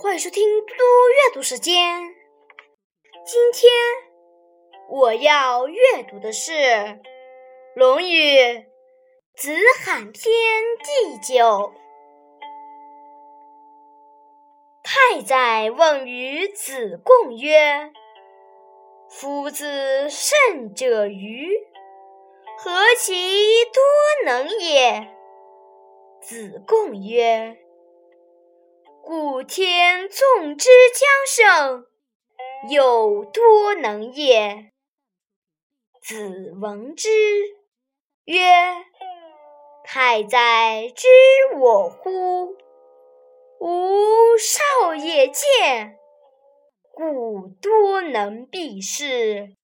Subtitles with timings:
[0.00, 0.74] 欢迎收听嘟嘟
[1.08, 1.74] 阅读时间。
[3.26, 3.68] 今天
[4.88, 6.52] 我要阅读的是
[7.74, 8.14] 《论语·
[9.34, 9.52] 子
[9.84, 10.14] 罕篇》
[10.84, 11.72] 第九。
[14.84, 17.90] 太宰问于子贡曰
[19.10, 21.50] ：“夫子胜者愚，
[22.56, 23.82] 何其多
[24.24, 25.08] 能也？”
[26.22, 27.56] 子贡曰：
[29.10, 31.86] 故天纵之将胜，
[32.68, 34.70] 有多能也。
[36.02, 37.08] 子闻之
[38.26, 38.44] 曰
[39.82, 41.08] ：“太宰知
[41.58, 42.54] 我乎？
[43.60, 45.98] 吾少也见，
[46.92, 49.56] 故多能必是。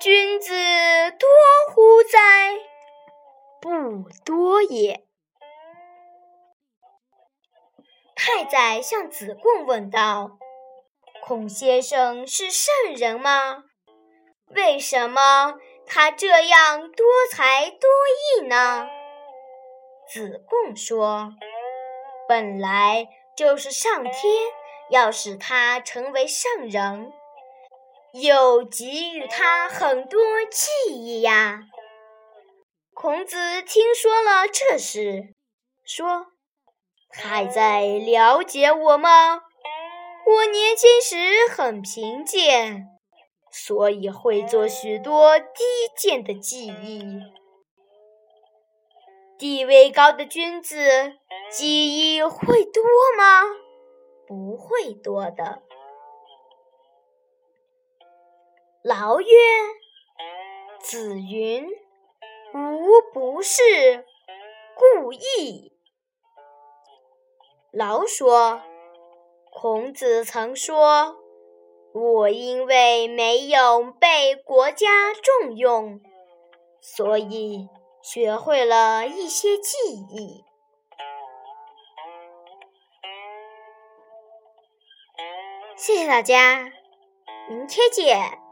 [0.00, 0.54] 君子
[1.18, 1.28] 多
[1.74, 2.54] 乎哉？
[3.60, 5.02] 不多也。”
[8.28, 10.38] 太宰向子贡问道
[11.24, 13.62] ：“孔先生是圣人吗？
[14.48, 15.54] 为什么
[15.86, 17.88] 他这样多才多
[18.40, 18.88] 艺呢？”
[20.10, 21.34] 子贡说
[22.28, 24.12] ：“本来就是上天
[24.90, 27.12] 要使他成为圣人，
[28.12, 31.60] 又给予他很多技艺呀。”
[32.92, 35.32] 孔子听说了这事，
[35.84, 36.26] 说。
[37.18, 39.42] 还在了解我吗？
[40.26, 41.16] 我年轻时
[41.50, 42.88] 很贫贱，
[43.50, 45.44] 所以会做许多低
[45.96, 47.20] 贱的技艺。
[49.38, 51.14] 地位高的君子，
[51.50, 52.82] 技艺会多
[53.16, 53.42] 吗？
[54.26, 55.62] 不会多的。
[58.82, 59.26] 劳曰
[60.80, 61.68] ：“子云
[62.54, 63.62] ：‘吾不是
[64.74, 65.72] 故意。’”
[67.78, 68.62] 老说
[69.52, 71.14] ：“孔子曾说，
[71.92, 76.00] 我因为没有被国家重用，
[76.80, 77.68] 所以
[78.00, 79.76] 学会了一些技
[80.08, 80.42] 艺。”
[85.76, 86.72] 谢谢大家，
[87.50, 88.45] 明天见。